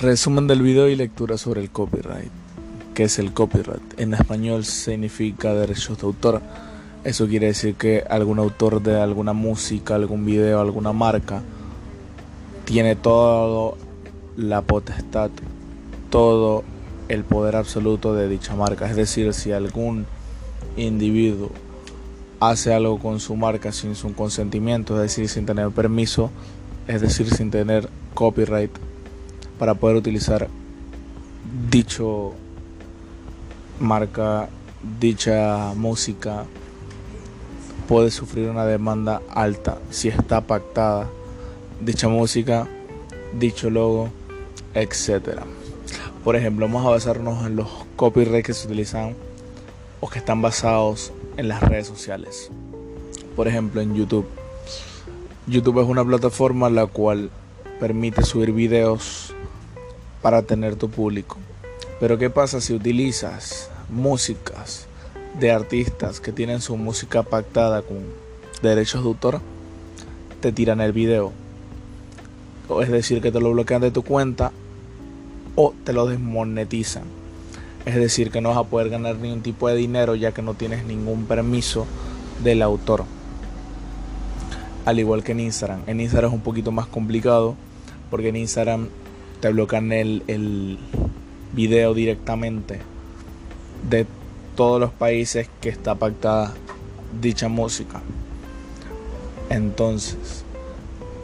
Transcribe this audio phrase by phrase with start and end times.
[0.00, 2.30] Resumen del video y lectura sobre el copyright.
[2.94, 3.98] ¿Qué es el copyright?
[3.98, 6.40] En español significa derechos de autor.
[7.02, 11.42] Eso quiere decir que algún autor de alguna música, algún video, alguna marca
[12.64, 13.74] tiene toda
[14.36, 15.30] la potestad,
[16.10, 16.62] todo
[17.08, 18.88] el poder absoluto de dicha marca.
[18.88, 20.06] Es decir, si algún
[20.76, 21.50] individuo
[22.38, 26.30] hace algo con su marca sin su consentimiento, es decir, sin tener permiso,
[26.86, 28.70] es decir, sin tener copyright,
[29.58, 30.48] para poder utilizar
[31.70, 32.32] dicho
[33.80, 34.48] marca,
[35.00, 36.44] dicha música,
[37.88, 41.08] puede sufrir una demanda alta si está pactada
[41.80, 42.66] dicha música,
[43.38, 44.10] dicho logo,
[44.74, 45.40] etc.
[46.24, 49.14] Por ejemplo, vamos a basarnos en los copyrights que se utilizan
[50.00, 52.50] o que están basados en las redes sociales.
[53.36, 54.26] Por ejemplo, en YouTube.
[55.46, 57.30] YouTube es una plataforma la cual
[57.80, 59.34] permite subir videos
[60.22, 61.36] para tener tu público.
[62.00, 64.86] Pero ¿qué pasa si utilizas músicas
[65.38, 67.98] de artistas que tienen su música pactada con
[68.62, 69.40] derechos de autor?
[70.40, 71.32] Te tiran el video.
[72.68, 74.52] O es decir, que te lo bloquean de tu cuenta
[75.56, 77.04] o te lo desmonetizan.
[77.84, 80.54] Es decir, que no vas a poder ganar ningún tipo de dinero ya que no
[80.54, 81.86] tienes ningún permiso
[82.44, 83.04] del autor.
[84.84, 85.80] Al igual que en Instagram.
[85.86, 87.56] En Instagram es un poquito más complicado
[88.10, 88.88] porque en Instagram
[89.40, 90.78] te bloquean el, el
[91.52, 92.80] video directamente
[93.88, 94.06] de
[94.56, 96.54] todos los países que está pactada
[97.20, 98.00] dicha música.
[99.50, 100.44] Entonces,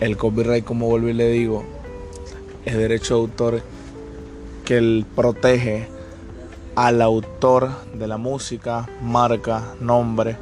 [0.00, 1.64] el copyright, como vuelvo y le digo,
[2.64, 3.62] es derecho de autor
[4.64, 5.88] que protege
[6.74, 10.36] al autor de la música, marca, nombre,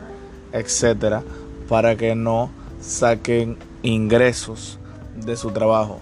[0.52, 1.22] etcétera,
[1.68, 4.78] para que no saquen ingresos
[5.16, 6.00] de su trabajo.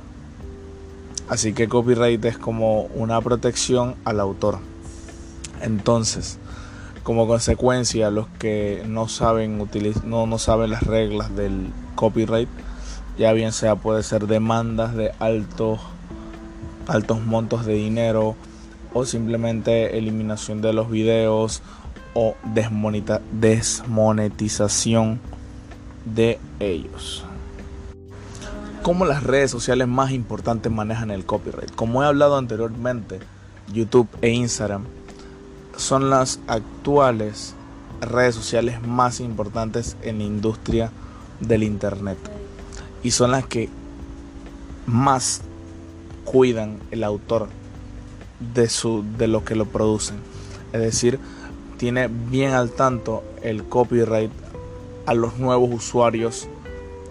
[1.28, 4.60] Así que copyright es como una protección al autor.
[5.60, 6.38] Entonces,
[7.02, 9.58] como consecuencia, los que no saben
[10.04, 12.48] no, no saben las reglas del copyright,
[13.18, 15.80] ya bien sea puede ser demandas de altos
[16.86, 18.36] altos montos de dinero
[18.92, 21.62] o simplemente eliminación de los videos
[22.14, 25.20] o desmonetización
[26.04, 27.24] de ellos
[28.86, 31.74] cómo las redes sociales más importantes manejan el copyright.
[31.74, 33.18] Como he hablado anteriormente,
[33.72, 34.84] YouTube e Instagram
[35.76, 37.56] son las actuales
[38.00, 40.92] redes sociales más importantes en la industria
[41.40, 42.16] del Internet.
[43.02, 43.68] Y son las que
[44.86, 45.40] más
[46.24, 47.48] cuidan el autor
[48.54, 50.18] de, su, de lo que lo producen.
[50.72, 51.18] Es decir,
[51.76, 54.30] tiene bien al tanto el copyright
[55.06, 56.46] a los nuevos usuarios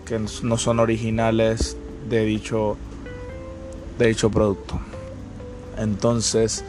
[0.05, 1.77] que no son originales
[2.09, 2.77] de dicho,
[3.97, 4.79] de dicho producto.
[5.77, 6.63] Entonces,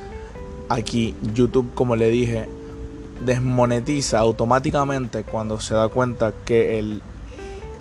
[0.68, 2.48] aquí YouTube, como le dije,
[3.24, 7.02] desmonetiza automáticamente cuando se da cuenta que el,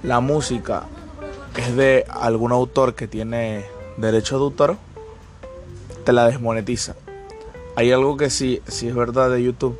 [0.03, 0.83] la música
[1.57, 3.65] es de algún autor que tiene
[3.97, 4.77] derecho de autor,
[6.03, 6.95] te la desmonetiza.
[7.75, 9.77] Hay algo que sí, sí es verdad de YouTube,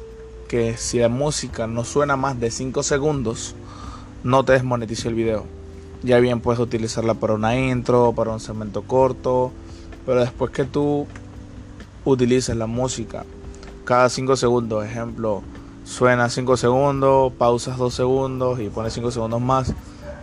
[0.47, 3.55] que si la música no suena más de 5 segundos,
[4.23, 5.45] no te desmonetiza el video.
[6.05, 9.51] Ya bien puedes utilizarla para una intro, para un segmento corto,
[10.05, 11.07] pero después que tú
[12.05, 13.25] utilices la música
[13.85, 15.41] cada 5 segundos, ejemplo,
[15.83, 19.73] suena 5 segundos, pausas 2 segundos y pones 5 segundos más,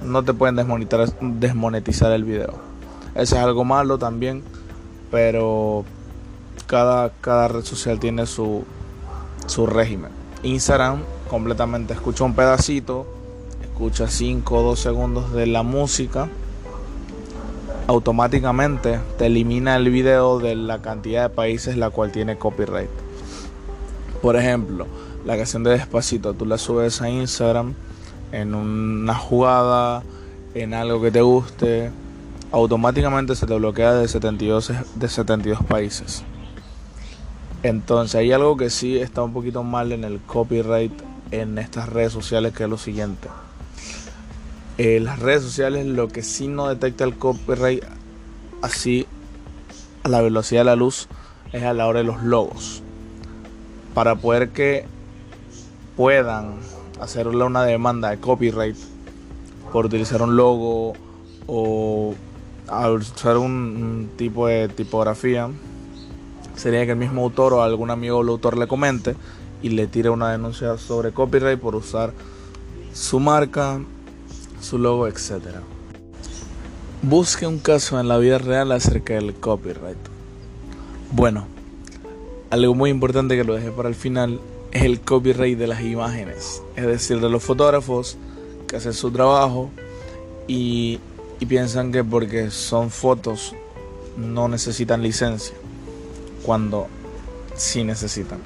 [0.03, 2.55] no te pueden desmonetizar el video.
[3.15, 4.43] Eso es algo malo también,
[5.11, 5.85] pero
[6.67, 8.65] cada, cada red social tiene su,
[9.47, 10.11] su régimen.
[10.45, 13.07] Instagram completamente escucha un pedacito
[13.83, 16.29] escucha 5 o 2 segundos de la música,
[17.89, 22.89] automáticamente te elimina el video de la cantidad de países la cual tiene copyright.
[24.23, 24.87] Por ejemplo,
[25.25, 27.75] la canción de Despacito, tú la subes a Instagram
[28.31, 30.05] en una jugada,
[30.55, 31.91] en algo que te guste,
[32.53, 36.23] automáticamente se te bloquea de 72, de 72 países.
[37.65, 40.93] Entonces hay algo que sí está un poquito mal en el copyright
[41.33, 43.29] en estas redes sociales que es lo siguiente.
[44.79, 47.85] Eh, las redes sociales lo que sí no detecta el copyright
[48.63, 49.07] así
[50.03, 51.09] a la velocidad de la luz
[51.53, 52.83] es a la hora de los logos.
[53.95, 54.87] Para poder que
[55.97, 56.55] puedan
[57.01, 58.77] hacerle una demanda de copyright
[59.73, 60.95] por utilizar un logo
[61.47, 62.15] o
[62.95, 65.51] usar un, tipo de tipografía,
[66.57, 69.17] sería que el mismo autor o algún amigo del autor le comente
[69.63, 72.13] y le tire una denuncia sobre copyright por usar
[72.93, 73.81] su marca,
[74.63, 75.61] su logo, etc.
[77.03, 79.99] Busque un caso en la vida real acerca del copyright.
[81.11, 81.47] Bueno,
[82.51, 86.63] algo muy importante que lo dejé para el final es el copyright de las imágenes,
[86.77, 88.17] es decir, de los fotógrafos
[88.67, 89.71] que hacen su trabajo
[90.47, 90.99] y,
[91.41, 93.55] y piensan que porque son fotos
[94.17, 95.55] no necesitan licencia,
[96.45, 96.87] cuando
[97.57, 98.39] sí necesitan.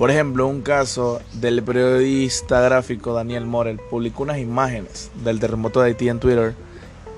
[0.00, 5.88] Por ejemplo, un caso del periodista gráfico Daniel Morel publicó unas imágenes del terremoto de
[5.88, 6.54] Haití en Twitter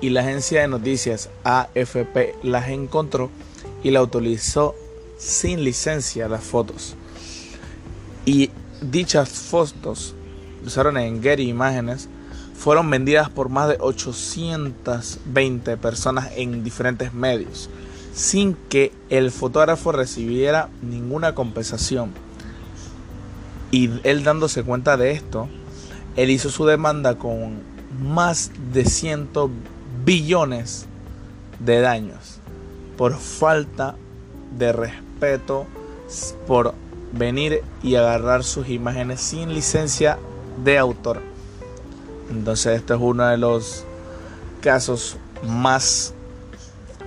[0.01, 3.31] y la agencia de noticias AFP las encontró
[3.83, 4.75] y la utilizó
[5.17, 6.97] sin licencia las fotos.
[8.25, 8.49] Y
[8.81, 10.13] dichas fotos
[10.65, 12.09] usaron en Getty Imágenes
[12.53, 17.69] fueron vendidas por más de 820 personas en diferentes medios,
[18.13, 22.22] sin que el fotógrafo recibiera ninguna compensación.
[23.73, 25.49] Y él dándose cuenta de esto,
[26.15, 27.63] él hizo su demanda con
[28.03, 29.29] más de 100
[30.05, 30.85] billones
[31.57, 32.37] de daños
[32.99, 33.95] por falta
[34.59, 35.65] de respeto,
[36.45, 36.75] por
[37.13, 40.19] venir y agarrar sus imágenes sin licencia
[40.63, 41.21] de autor.
[42.29, 43.85] Entonces este es uno de los
[44.61, 46.13] casos más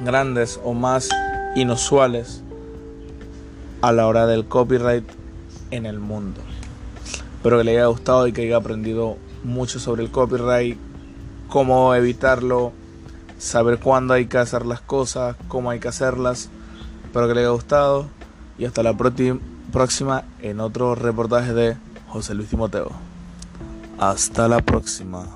[0.04, 1.10] grandes o más
[1.54, 2.42] inusuales
[3.82, 5.08] a la hora del copyright
[5.70, 6.40] en el mundo.
[7.36, 10.78] Espero que le haya gustado y que haya aprendido mucho sobre el copyright,
[11.48, 12.72] cómo evitarlo,
[13.38, 16.48] saber cuándo hay que hacer las cosas, cómo hay que hacerlas.
[17.04, 18.06] Espero que le haya gustado
[18.58, 21.76] y hasta la próxima en otro reportaje de
[22.08, 22.90] José Luis Timoteo.
[23.98, 25.26] Hasta la próxima.